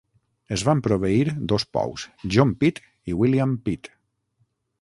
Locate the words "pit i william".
2.65-3.55